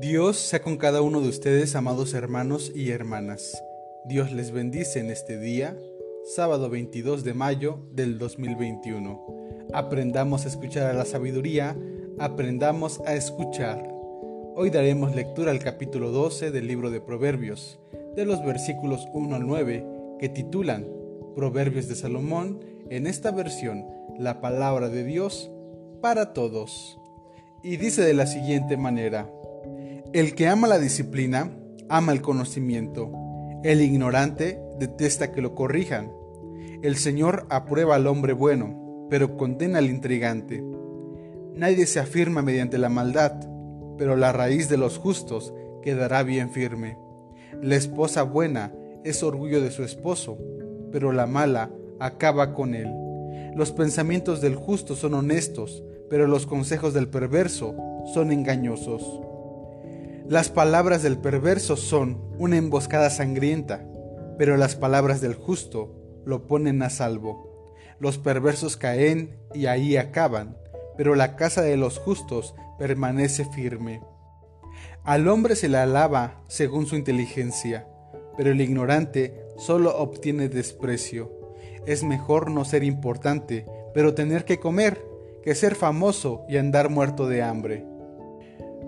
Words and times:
Dios 0.00 0.36
sea 0.38 0.62
con 0.62 0.76
cada 0.76 1.02
uno 1.02 1.20
de 1.20 1.28
ustedes, 1.28 1.76
amados 1.76 2.14
hermanos 2.14 2.72
y 2.74 2.90
hermanas. 2.90 3.62
Dios 4.04 4.32
les 4.32 4.50
bendice 4.50 5.00
en 5.00 5.10
este 5.10 5.38
día, 5.38 5.76
sábado 6.24 6.70
22 6.70 7.24
de 7.24 7.34
mayo 7.34 7.78
del 7.92 8.18
2021. 8.18 9.68
Aprendamos 9.72 10.44
a 10.44 10.48
escuchar 10.48 10.88
a 10.88 10.94
la 10.94 11.04
sabiduría, 11.04 11.76
aprendamos 12.18 13.00
a 13.06 13.14
escuchar. 13.14 13.86
Hoy 14.56 14.70
daremos 14.70 15.14
lectura 15.14 15.50
al 15.50 15.58
capítulo 15.58 16.10
12 16.10 16.50
del 16.50 16.66
libro 16.66 16.90
de 16.90 17.00
Proverbios, 17.00 17.78
de 18.16 18.24
los 18.24 18.44
versículos 18.44 19.06
1 19.12 19.36
al 19.36 19.46
9, 19.46 19.86
que 20.18 20.28
titulan 20.28 20.86
Proverbios 21.34 21.88
de 21.88 21.96
Salomón, 21.96 22.64
en 22.88 23.06
esta 23.06 23.30
versión, 23.30 23.86
la 24.18 24.40
palabra 24.40 24.88
de 24.88 25.04
Dios 25.04 25.50
para 26.00 26.32
todos. 26.32 26.98
Y 27.62 27.76
dice 27.76 28.02
de 28.02 28.14
la 28.14 28.26
siguiente 28.26 28.76
manera, 28.76 29.30
el 30.12 30.34
que 30.34 30.46
ama 30.46 30.68
la 30.68 30.78
disciplina, 30.78 31.56
ama 31.88 32.12
el 32.12 32.20
conocimiento. 32.20 33.10
El 33.64 33.80
ignorante 33.80 34.60
detesta 34.78 35.32
que 35.32 35.40
lo 35.40 35.54
corrijan. 35.54 36.12
El 36.82 36.96
Señor 36.96 37.46
aprueba 37.48 37.94
al 37.94 38.06
hombre 38.06 38.34
bueno, 38.34 39.06
pero 39.08 39.38
condena 39.38 39.78
al 39.78 39.88
intrigante. 39.88 40.62
Nadie 41.54 41.86
se 41.86 41.98
afirma 41.98 42.42
mediante 42.42 42.76
la 42.76 42.90
maldad, 42.90 43.32
pero 43.96 44.16
la 44.16 44.32
raíz 44.32 44.68
de 44.68 44.76
los 44.76 44.98
justos 44.98 45.54
quedará 45.82 46.22
bien 46.24 46.50
firme. 46.50 46.98
La 47.62 47.76
esposa 47.76 48.22
buena 48.22 48.74
es 49.04 49.22
orgullo 49.22 49.62
de 49.62 49.70
su 49.70 49.82
esposo, 49.82 50.36
pero 50.90 51.12
la 51.12 51.26
mala 51.26 51.70
acaba 52.00 52.52
con 52.52 52.74
él. 52.74 52.90
Los 53.54 53.72
pensamientos 53.72 54.42
del 54.42 54.56
justo 54.56 54.94
son 54.94 55.14
honestos, 55.14 55.82
pero 56.10 56.26
los 56.26 56.46
consejos 56.46 56.92
del 56.92 57.08
perverso 57.08 57.74
son 58.12 58.30
engañosos. 58.30 59.31
Las 60.32 60.48
palabras 60.48 61.02
del 61.02 61.18
perverso 61.18 61.76
son 61.76 62.18
una 62.38 62.56
emboscada 62.56 63.10
sangrienta, 63.10 63.86
pero 64.38 64.56
las 64.56 64.76
palabras 64.76 65.20
del 65.20 65.34
justo 65.34 65.94
lo 66.24 66.46
ponen 66.46 66.82
a 66.82 66.88
salvo. 66.88 67.74
Los 67.98 68.16
perversos 68.16 68.78
caen 68.78 69.36
y 69.52 69.66
ahí 69.66 69.98
acaban, 69.98 70.56
pero 70.96 71.16
la 71.16 71.36
casa 71.36 71.60
de 71.60 71.76
los 71.76 71.98
justos 71.98 72.54
permanece 72.78 73.44
firme. 73.44 74.00
Al 75.04 75.28
hombre 75.28 75.54
se 75.54 75.68
le 75.68 75.76
alaba 75.76 76.40
según 76.48 76.86
su 76.86 76.96
inteligencia, 76.96 77.86
pero 78.34 78.52
el 78.52 78.62
ignorante 78.62 79.38
solo 79.58 79.98
obtiene 79.98 80.48
desprecio. 80.48 81.30
Es 81.84 82.04
mejor 82.04 82.50
no 82.50 82.64
ser 82.64 82.84
importante, 82.84 83.66
pero 83.92 84.14
tener 84.14 84.46
que 84.46 84.58
comer, 84.58 84.98
que 85.42 85.54
ser 85.54 85.74
famoso 85.74 86.46
y 86.48 86.56
andar 86.56 86.88
muerto 86.88 87.28
de 87.28 87.42
hambre. 87.42 87.84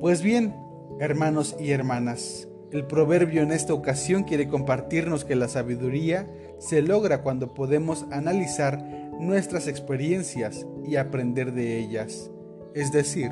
Pues 0.00 0.20
bien, 0.20 0.52
Hermanos 1.00 1.54
y 1.60 1.70
hermanas, 1.70 2.48
el 2.72 2.84
proverbio 2.84 3.42
en 3.42 3.52
esta 3.52 3.72
ocasión 3.72 4.24
quiere 4.24 4.48
compartirnos 4.48 5.24
que 5.24 5.36
la 5.36 5.46
sabiduría 5.46 6.28
se 6.58 6.82
logra 6.82 7.22
cuando 7.22 7.54
podemos 7.54 8.04
analizar 8.10 8.82
nuestras 9.20 9.68
experiencias 9.68 10.66
y 10.84 10.96
aprender 10.96 11.52
de 11.52 11.78
ellas. 11.78 12.32
Es 12.74 12.90
decir, 12.90 13.30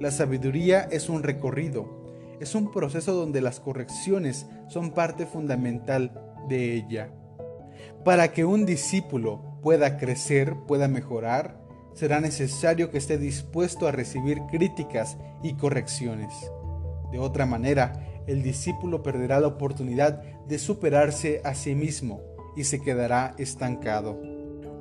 la 0.00 0.10
sabiduría 0.10 0.88
es 0.90 1.10
un 1.10 1.22
recorrido, 1.22 2.02
es 2.40 2.54
un 2.54 2.70
proceso 2.70 3.12
donde 3.12 3.42
las 3.42 3.60
correcciones 3.60 4.46
son 4.68 4.92
parte 4.92 5.26
fundamental 5.26 6.34
de 6.48 6.74
ella. 6.74 7.10
Para 8.06 8.32
que 8.32 8.46
un 8.46 8.64
discípulo 8.64 9.60
pueda 9.62 9.98
crecer, 9.98 10.56
pueda 10.66 10.88
mejorar, 10.88 11.60
será 11.92 12.22
necesario 12.22 12.90
que 12.90 12.98
esté 12.98 13.18
dispuesto 13.18 13.86
a 13.86 13.92
recibir 13.92 14.40
críticas 14.50 15.18
y 15.42 15.54
correcciones. 15.54 16.32
De 17.12 17.18
otra 17.18 17.46
manera, 17.46 17.92
el 18.26 18.42
discípulo 18.42 19.02
perderá 19.02 19.38
la 19.38 19.48
oportunidad 19.48 20.22
de 20.48 20.58
superarse 20.58 21.40
a 21.44 21.54
sí 21.54 21.74
mismo 21.74 22.22
y 22.56 22.64
se 22.64 22.80
quedará 22.80 23.34
estancado. 23.38 24.20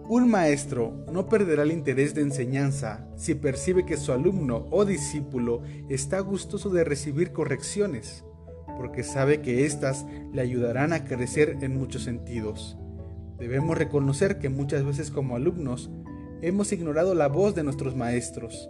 Un 0.07 0.29
maestro 0.29 1.05
no 1.11 1.29
perderá 1.29 1.63
el 1.63 1.71
interés 1.71 2.13
de 2.13 2.21
enseñanza 2.21 3.07
si 3.15 3.35
percibe 3.35 3.85
que 3.85 3.97
su 3.97 4.11
alumno 4.11 4.67
o 4.71 4.83
discípulo 4.83 5.61
está 5.89 6.19
gustoso 6.19 6.69
de 6.69 6.83
recibir 6.83 7.31
correcciones, 7.31 8.25
porque 8.77 9.03
sabe 9.03 9.41
que 9.41 9.65
éstas 9.65 10.05
le 10.33 10.41
ayudarán 10.41 10.91
a 10.91 11.05
crecer 11.05 11.57
en 11.61 11.77
muchos 11.77 12.03
sentidos. 12.03 12.77
Debemos 13.39 13.77
reconocer 13.77 14.37
que 14.37 14.49
muchas 14.49 14.83
veces 14.83 15.11
como 15.11 15.35
alumnos 15.35 15.89
hemos 16.41 16.71
ignorado 16.71 17.15
la 17.15 17.27
voz 17.27 17.55
de 17.55 17.63
nuestros 17.63 17.95
maestros. 17.95 18.69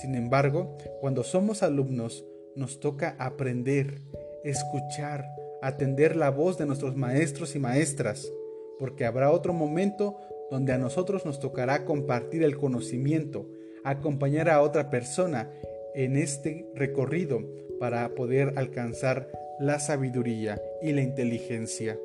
Sin 0.00 0.14
embargo, 0.14 0.76
cuando 1.00 1.24
somos 1.24 1.62
alumnos, 1.62 2.24
nos 2.56 2.80
toca 2.80 3.16
aprender, 3.18 4.00
escuchar, 4.44 5.26
atender 5.62 6.16
la 6.16 6.30
voz 6.30 6.58
de 6.58 6.66
nuestros 6.66 6.96
maestros 6.96 7.54
y 7.54 7.58
maestras, 7.58 8.32
porque 8.78 9.04
habrá 9.04 9.30
otro 9.30 9.52
momento 9.52 10.16
donde 10.50 10.72
a 10.72 10.78
nosotros 10.78 11.24
nos 11.24 11.40
tocará 11.40 11.84
compartir 11.84 12.42
el 12.42 12.56
conocimiento, 12.56 13.46
acompañar 13.84 14.48
a 14.48 14.62
otra 14.62 14.90
persona 14.90 15.50
en 15.94 16.16
este 16.16 16.70
recorrido 16.74 17.40
para 17.78 18.14
poder 18.14 18.54
alcanzar 18.56 19.30
la 19.60 19.80
sabiduría 19.80 20.60
y 20.82 20.92
la 20.92 21.02
inteligencia. 21.02 21.98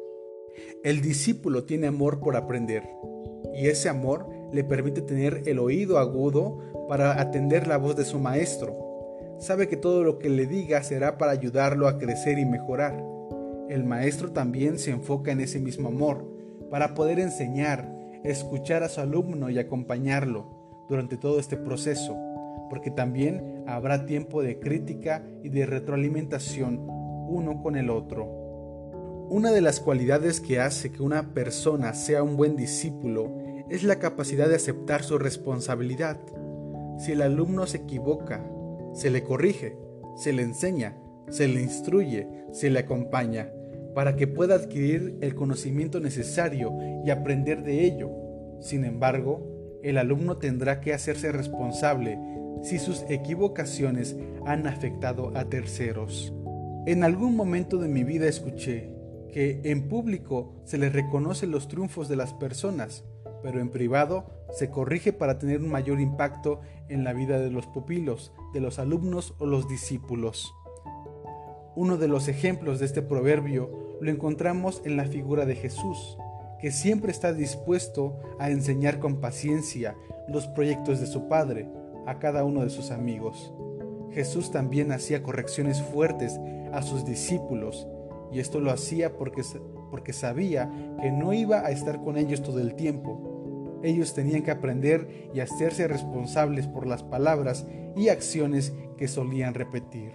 El 0.84 1.02
discípulo 1.02 1.64
tiene 1.64 1.88
amor 1.88 2.20
por 2.20 2.36
aprender 2.36 2.84
y 3.54 3.68
ese 3.68 3.90
amor 3.90 4.28
le 4.52 4.64
permite 4.64 5.02
tener 5.02 5.44
el 5.46 5.60
oído 5.60 5.98
agudo 5.98 6.60
para 6.88 7.20
atender 7.20 7.68
la 7.68 7.78
voz 7.78 7.96
de 7.96 8.06
su 8.06 8.20
maestro 8.20 8.83
sabe 9.40 9.68
que 9.68 9.78
todo 9.78 10.04
lo 10.04 10.20
que 10.20 10.30
le 10.30 10.46
diga 10.46 10.84
será 10.84 11.18
para 11.18 11.32
ayudarlo 11.32 11.88
a 11.88 11.98
crecer 11.98 12.40
y 12.40 12.46
mejorar. 12.46 13.04
El 13.70 13.84
maestro 13.84 14.32
también 14.32 14.80
se 14.80 14.92
enfoca 14.92 15.32
en 15.32 15.40
ese 15.40 15.60
mismo 15.60 15.90
amor, 15.90 16.26
para 16.70 16.94
poder 16.94 17.20
enseñar, 17.20 17.94
escuchar 18.24 18.84
a 18.84 18.90
su 18.90 19.02
alumno 19.02 19.50
y 19.50 19.60
acompañarlo 19.60 20.86
durante 20.90 21.18
todo 21.18 21.40
este 21.40 21.58
proceso, 21.58 22.16
porque 22.70 22.92
también 22.92 23.64
habrá 23.68 24.06
tiempo 24.06 24.42
de 24.42 24.60
crítica 24.60 25.24
y 25.44 25.50
de 25.50 25.66
retroalimentación 25.66 26.88
uno 27.28 27.62
con 27.62 27.76
el 27.76 27.90
otro. 27.90 28.26
Una 29.30 29.52
de 29.52 29.62
las 29.62 29.80
cualidades 29.80 30.42
que 30.42 30.60
hace 30.60 30.92
que 30.92 31.02
una 31.02 31.34
persona 31.34 31.94
sea 31.94 32.24
un 32.24 32.38
buen 32.38 32.56
discípulo 32.56 33.32
es 33.70 33.84
la 33.84 33.98
capacidad 33.98 34.48
de 34.48 34.56
aceptar 34.56 35.04
su 35.04 35.18
responsabilidad. 35.18 36.18
Si 37.00 37.14
el 37.14 37.22
alumno 37.22 37.66
se 37.66 37.78
equivoca, 37.78 38.44
se 38.94 39.10
le 39.10 39.24
corrige, 39.24 39.76
se 40.16 40.34
le 40.34 40.44
enseña, 40.44 40.98
se 41.30 41.48
le 41.48 41.62
instruye, 41.62 42.28
se 42.52 42.70
le 42.70 42.80
acompaña, 42.80 43.50
para 43.94 44.16
que 44.16 44.28
pueda 44.28 44.56
adquirir 44.56 45.18
el 45.22 45.36
conocimiento 45.36 46.00
necesario 46.00 46.74
y 47.06 47.10
aprender 47.10 47.64
de 47.64 47.86
ello. 47.86 48.10
Sin 48.60 48.86
embargo, 48.86 49.80
el 49.84 49.98
alumno 49.98 50.38
tendrá 50.38 50.80
que 50.80 50.94
hacerse 50.94 51.32
responsable 51.32 52.18
si 52.62 52.80
sus 52.80 53.04
equivocaciones 53.10 54.16
han 54.46 54.68
afectado 54.68 55.36
a 55.36 55.46
terceros. 55.46 56.34
En 56.86 57.04
algún 57.04 57.36
momento 57.36 57.78
de 57.78 57.88
mi 57.88 58.04
vida 58.04 58.28
escuché 58.28 58.94
que 59.32 59.62
en 59.64 59.88
público 59.88 60.62
se 60.64 60.78
le 60.78 60.90
reconocen 60.90 61.52
los 61.52 61.68
triunfos 61.68 62.08
de 62.08 62.16
las 62.16 62.34
personas, 62.34 63.04
pero 63.42 63.60
en 63.60 63.70
privado 63.70 64.48
se 64.52 64.70
corrige 64.70 65.12
para 65.12 65.38
tener 65.40 65.60
un 65.60 65.70
mayor 65.70 66.00
impacto 66.00 66.62
en 66.94 67.04
la 67.04 67.14
vida 67.14 67.40
de 67.40 67.50
los 67.50 67.68
pupilos, 67.68 68.32
de 68.54 68.62
los 68.62 68.80
alumnos 68.80 69.34
o 69.40 69.46
los 69.46 69.68
discípulos. 69.68 70.54
Uno 71.76 71.98
de 71.98 72.08
los 72.08 72.28
ejemplos 72.28 72.80
de 72.80 72.86
este 72.86 73.02
proverbio 73.02 73.98
lo 74.00 74.12
encontramos 74.12 74.82
en 74.86 74.96
la 74.96 75.06
figura 75.06 75.46
de 75.46 75.56
Jesús, 75.56 76.18
que 76.60 76.72
siempre 76.72 77.12
está 77.12 77.34
dispuesto 77.34 78.20
a 78.40 78.52
enseñar 78.52 79.00
con 79.00 79.20
paciencia 79.20 79.96
los 80.28 80.48
proyectos 80.48 81.00
de 81.00 81.08
su 81.08 81.28
Padre 81.28 81.68
a 82.06 82.20
cada 82.20 82.44
uno 82.44 82.64
de 82.64 82.70
sus 82.70 82.92
amigos. 82.92 83.54
Jesús 84.12 84.52
también 84.52 84.92
hacía 84.92 85.24
correcciones 85.24 85.82
fuertes 85.82 86.40
a 86.72 86.84
sus 86.84 87.06
discípulos, 87.06 87.88
y 88.32 88.40
esto 88.40 88.60
lo 88.60 88.72
hacía 88.72 89.18
porque, 89.18 89.42
porque 89.90 90.14
sabía 90.14 90.72
que 91.02 91.12
no 91.12 91.34
iba 91.34 91.66
a 91.66 91.72
estar 91.72 92.02
con 92.04 92.18
ellos 92.18 92.44
todo 92.44 92.60
el 92.60 92.76
tiempo, 92.76 93.33
ellos 93.84 94.14
tenían 94.14 94.42
que 94.42 94.52
aprender 94.52 95.30
y 95.34 95.42
hacerse 95.42 95.88
responsables 95.88 96.68
por 96.68 96.88
las 96.88 97.04
palabras 97.04 97.68
y 97.96 98.10
acciones 98.10 98.74
que 98.98 99.08
solían 99.08 99.54
repetir. 99.54 100.14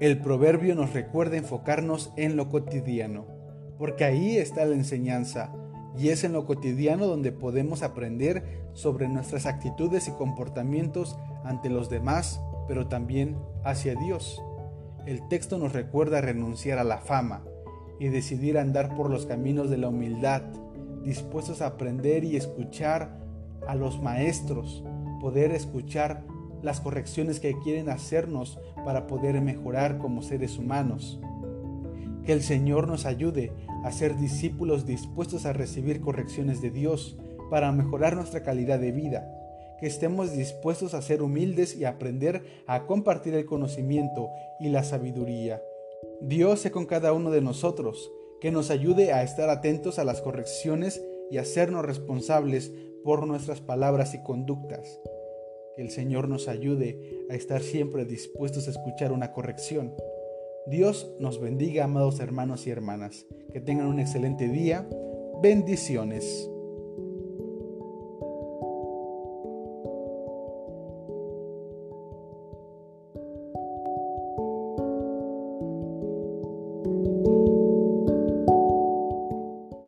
El 0.00 0.20
proverbio 0.20 0.74
nos 0.74 0.92
recuerda 0.92 1.36
enfocarnos 1.36 2.12
en 2.16 2.36
lo 2.36 2.48
cotidiano, 2.48 3.26
porque 3.78 4.04
ahí 4.04 4.36
está 4.36 4.64
la 4.64 4.74
enseñanza, 4.74 5.52
y 5.98 6.10
es 6.10 6.24
en 6.24 6.32
lo 6.32 6.44
cotidiano 6.44 7.06
donde 7.06 7.32
podemos 7.32 7.82
aprender 7.82 8.66
sobre 8.72 9.08
nuestras 9.08 9.46
actitudes 9.46 10.08
y 10.08 10.12
comportamientos 10.12 11.18
ante 11.44 11.70
los 11.70 11.88
demás, 11.88 12.40
pero 12.68 12.88
también 12.88 13.38
hacia 13.64 13.94
Dios. 13.94 14.42
El 15.06 15.26
texto 15.28 15.56
nos 15.56 15.72
recuerda 15.72 16.20
renunciar 16.20 16.78
a 16.78 16.84
la 16.84 16.98
fama 16.98 17.44
y 17.98 18.08
decidir 18.08 18.58
andar 18.58 18.94
por 18.94 19.08
los 19.08 19.24
caminos 19.24 19.70
de 19.70 19.78
la 19.78 19.88
humildad, 19.88 20.42
dispuestos 21.06 21.62
a 21.62 21.66
aprender 21.66 22.24
y 22.24 22.36
escuchar 22.36 23.16
a 23.66 23.76
los 23.76 24.02
maestros, 24.02 24.84
poder 25.20 25.52
escuchar 25.52 26.24
las 26.62 26.80
correcciones 26.80 27.38
que 27.38 27.56
quieren 27.60 27.88
hacernos 27.88 28.58
para 28.84 29.06
poder 29.06 29.40
mejorar 29.40 29.98
como 29.98 30.20
seres 30.20 30.58
humanos. 30.58 31.20
Que 32.24 32.32
el 32.32 32.42
Señor 32.42 32.88
nos 32.88 33.06
ayude 33.06 33.52
a 33.84 33.92
ser 33.92 34.16
discípulos 34.16 34.84
dispuestos 34.84 35.46
a 35.46 35.52
recibir 35.52 36.00
correcciones 36.00 36.60
de 36.60 36.70
Dios 36.70 37.16
para 37.50 37.70
mejorar 37.70 38.16
nuestra 38.16 38.42
calidad 38.42 38.80
de 38.80 38.90
vida. 38.90 39.32
Que 39.78 39.86
estemos 39.86 40.32
dispuestos 40.32 40.92
a 40.92 41.02
ser 41.02 41.22
humildes 41.22 41.76
y 41.76 41.84
aprender 41.84 42.42
a 42.66 42.86
compartir 42.86 43.34
el 43.34 43.46
conocimiento 43.46 44.28
y 44.58 44.70
la 44.70 44.82
sabiduría. 44.82 45.62
Dios 46.20 46.60
sea 46.60 46.72
con 46.72 46.86
cada 46.86 47.12
uno 47.12 47.30
de 47.30 47.42
nosotros, 47.42 48.10
que 48.40 48.50
nos 48.50 48.70
ayude 48.70 49.12
a 49.12 49.22
estar 49.22 49.50
atentos 49.50 49.98
a 49.98 50.04
las 50.04 50.20
correcciones 50.20 51.02
y 51.30 51.38
hacernos 51.38 51.84
responsables 51.84 52.72
por 53.04 53.26
nuestras 53.26 53.60
palabras 53.60 54.14
y 54.14 54.22
conductas. 54.22 55.00
Que 55.76 55.82
el 55.82 55.90
Señor 55.90 56.28
nos 56.28 56.48
ayude 56.48 57.26
a 57.30 57.34
estar 57.34 57.60
siempre 57.60 58.04
dispuestos 58.04 58.66
a 58.66 58.70
escuchar 58.70 59.12
una 59.12 59.32
corrección. 59.32 59.94
Dios 60.66 61.14
nos 61.20 61.40
bendiga, 61.40 61.84
amados 61.84 62.20
hermanos 62.20 62.66
y 62.66 62.70
hermanas. 62.70 63.26
Que 63.52 63.60
tengan 63.60 63.86
un 63.86 64.00
excelente 64.00 64.48
día. 64.48 64.88
Bendiciones. 65.42 66.50